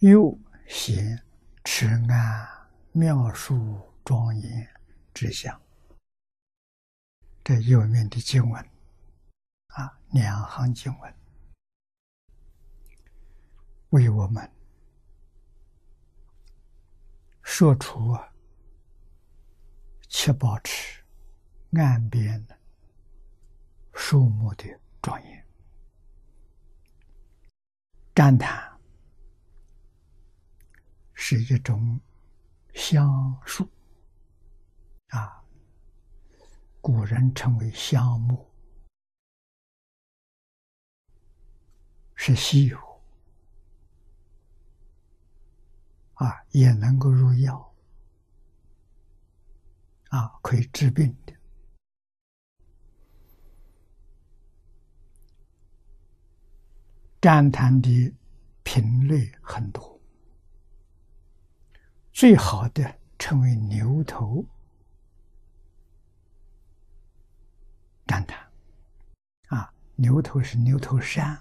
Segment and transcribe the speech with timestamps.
[0.00, 1.22] 又显
[1.64, 4.68] 持安妙殊庄严
[5.12, 5.60] 之相。
[7.42, 8.70] 这右面的经文
[9.68, 11.14] 啊，两行经文，
[13.90, 14.50] 为我们
[17.42, 18.32] 说出啊
[20.08, 21.04] 七宝池
[21.72, 22.46] 岸边
[23.94, 24.64] 树木的
[25.02, 25.46] 庄严。
[28.14, 28.63] 旃檀
[31.26, 31.98] 是一种
[32.74, 33.66] 香树
[35.08, 35.42] 啊，
[36.82, 38.46] 古人称为香木，
[42.14, 42.78] 是稀有
[46.12, 47.74] 啊，也能够入药
[50.10, 51.34] 啊，可以治病的。
[57.22, 58.14] 旃檀的
[58.62, 59.93] 品类很多，
[62.24, 64.42] 最好的称为牛头
[68.06, 68.50] 旃檀。
[69.48, 71.38] 啊，牛头是牛头山，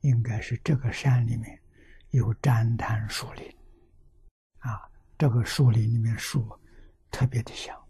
[0.00, 1.56] 应该是这个山里面
[2.10, 3.56] 有旃檀树林。
[4.58, 6.58] 啊，这个树林里面树
[7.08, 7.80] 特别的香。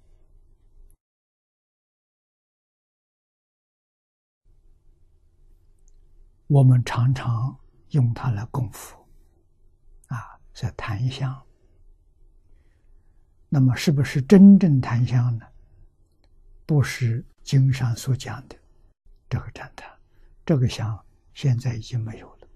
[6.47, 7.59] 我们常常
[7.93, 9.03] 用它来供佛，
[10.09, 11.43] 啊，是檀香。
[13.55, 15.47] 那么，是不是真正檀香呢？
[16.65, 18.57] 不是经上所讲的
[19.29, 19.95] 这个旃檀，
[20.47, 20.99] 这个香
[21.35, 22.49] 现在已经没有了。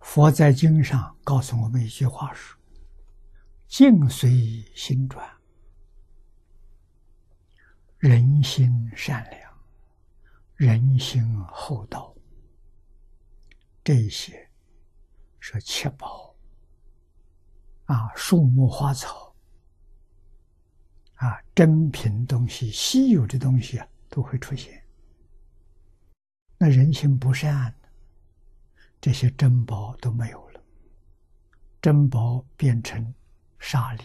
[0.00, 2.58] 佛在经上告诉我们一句话说
[3.68, 5.30] ：“境随心转。”
[8.00, 9.52] 人心善良，
[10.56, 12.14] 人心厚道，
[13.84, 14.48] 这些
[15.38, 16.29] 是七宝
[17.90, 19.34] 啊，树木花草
[21.16, 24.80] 啊，珍品东西、稀有的东西啊，都会出现。
[26.56, 27.74] 那人心不善，
[29.00, 30.62] 这些珍宝都没有了，
[31.82, 33.12] 珍宝变成
[33.58, 34.04] 沙砾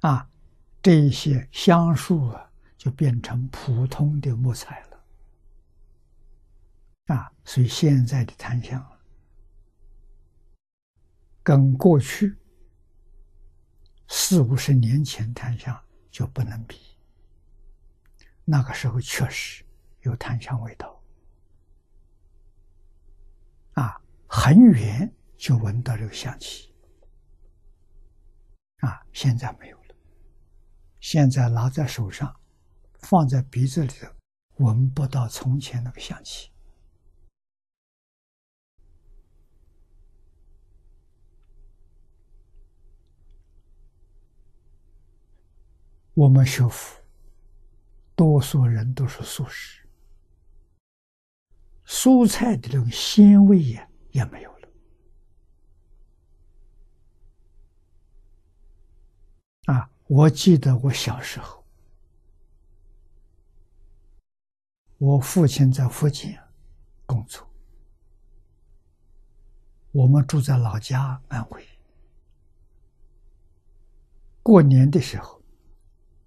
[0.00, 0.28] 啊。
[0.82, 5.04] 这些香树啊，就变成普通的木材了
[7.06, 7.32] 啊！
[7.46, 8.78] 所以现在的檀香
[11.46, 12.36] 跟过去
[14.08, 15.80] 四五十年前檀香
[16.10, 16.76] 就不能比。
[18.44, 19.64] 那个时候确实
[20.00, 21.00] 有檀香味道
[23.74, 26.74] 啊，很远就闻到这个香气
[28.78, 29.94] 啊，现在没有了。
[30.98, 32.34] 现在拿在手上，
[33.02, 34.08] 放在鼻子里头，
[34.64, 36.50] 闻不到从前那个香气。
[46.16, 46.98] 我们学佛，
[48.14, 49.86] 多数人都是素食，
[51.84, 54.68] 蔬菜的这种鲜味也也没有了
[59.66, 59.90] 啊。
[60.06, 61.62] 我记得我小时候，
[64.96, 66.42] 我父亲在福建
[67.04, 67.46] 工作，
[69.92, 71.62] 我们住在老家安徽。
[74.42, 75.35] 过年的时候，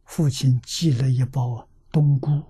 [0.09, 2.44] 父亲寄了一包冬菇，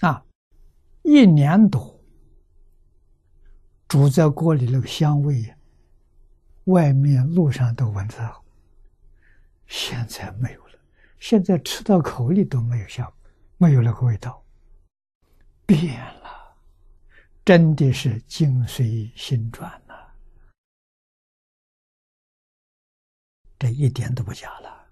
[0.00, 0.24] 啊，
[1.02, 2.00] 一年多
[3.86, 5.54] 煮在锅里那个香味。
[6.64, 8.42] 外面路上都闻着，
[9.66, 10.78] 现在没有了。
[11.18, 13.12] 现在吃到口里都没有香，
[13.58, 14.42] 没有那个味道，
[15.66, 16.56] 变了，
[17.44, 19.70] 真的是境随心转
[23.60, 24.90] 这一点都不假了。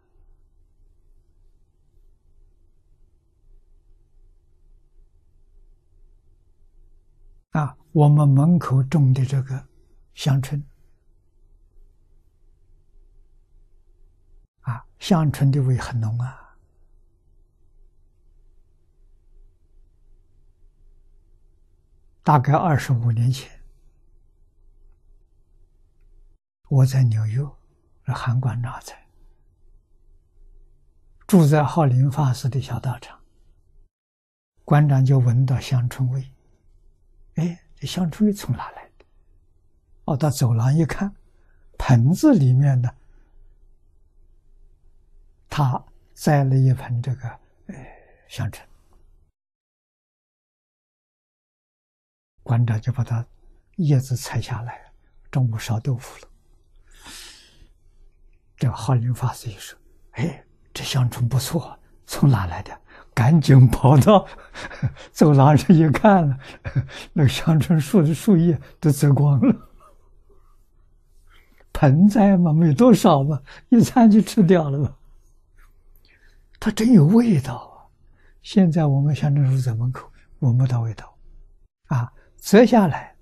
[7.53, 9.67] 啊，我们门口种的这个
[10.13, 10.63] 香椿。
[14.61, 16.59] 啊，香椿的味很浓啊！
[22.23, 23.51] 大概二十五年前，
[26.69, 27.43] 我在纽约，
[28.15, 29.07] 韩馆那在，
[31.27, 33.21] 住在浩林法师的小道场，
[34.65, 36.33] 馆长就闻到香椿味，
[37.35, 39.05] 哎，这香椿味从哪来的？
[40.05, 41.15] 哦，到走廊一看，
[41.79, 42.95] 盆子里面的。
[45.51, 45.85] 他
[46.15, 47.29] 栽了一盆这个
[47.67, 47.75] 呃
[48.29, 48.67] 香椿，
[52.43, 53.27] 馆长就把它
[53.77, 54.93] 叶子采下来，
[55.31, 56.31] 中午烧豆腐了。
[58.59, 59.79] 这浩林法师一说
[60.13, 60.45] ：“哎，
[60.75, 62.77] 这香椿不错，从哪来的？”
[63.15, 64.25] 赶紧跑到
[65.11, 66.39] 走廊上一看，
[67.13, 69.57] 那香椿树的树叶都折光了。
[71.73, 73.41] 盆栽嘛，没多少嘛，
[73.71, 74.95] 一餐就吃掉了嘛。
[76.61, 77.91] 它真有味道啊！
[78.43, 80.09] 现在我们香椿树在门口
[80.41, 81.13] 闻不到味道，
[81.87, 83.17] 啊，折下来，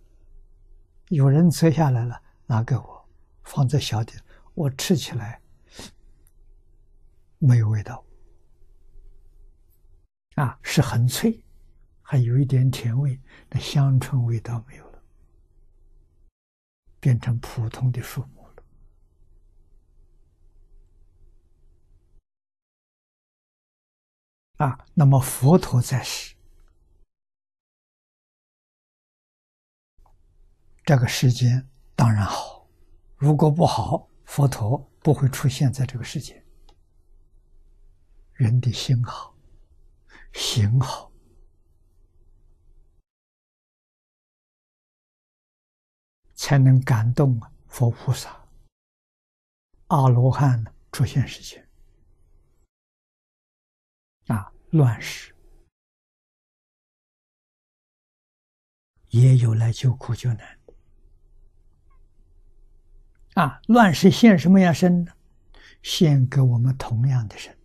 [1.09, 3.09] 有人折下来了，拿给我，
[3.45, 4.19] 放在小点，
[4.57, 5.41] 我吃起来
[7.39, 8.03] 没有味道。
[10.37, 11.43] 啊，是很脆，
[12.01, 13.21] 还有一点甜味，
[13.51, 15.03] 那香椿味道没有了，
[17.01, 18.63] 变成普通的树木了。
[24.57, 26.35] 啊，那么佛陀在世，
[30.83, 32.67] 这个世间当然好，
[33.17, 36.45] 如果不好，佛陀不会出现在这个世界。
[38.35, 39.35] 人的心好。
[40.35, 41.11] 行好，
[46.35, 48.47] 才能感动佛菩萨、
[49.87, 50.63] 阿罗汉
[50.93, 51.67] 出现世界。
[54.27, 55.35] 啊，乱世
[59.09, 60.56] 也有来救苦救难
[63.37, 63.61] 啊！
[63.67, 65.13] 乱世现什么样身呢？
[65.83, 67.57] 现给我们同样的身。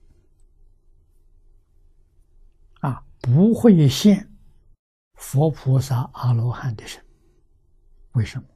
[3.23, 4.33] 不会现
[5.13, 7.05] 佛菩萨、阿罗汉的身，
[8.13, 8.47] 为什么？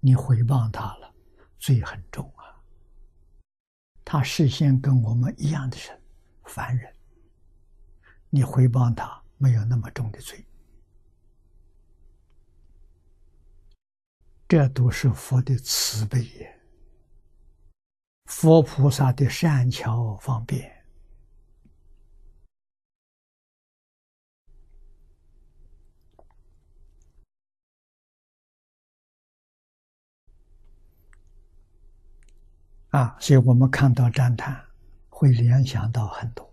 [0.00, 1.14] 你回谤他了，
[1.58, 2.56] 罪很重啊。
[4.02, 5.94] 他事先跟我们一样的身，
[6.44, 6.90] 凡人，
[8.30, 10.42] 你回谤他没有那么重的罪。
[14.52, 16.60] 这都是佛的慈悲也，
[18.26, 20.70] 佛菩萨的善巧方便。
[32.90, 34.62] 啊，所以我们看到赞叹，
[35.08, 36.52] 会联想到很多，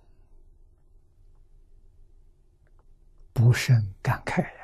[3.33, 4.58] 不胜感慨。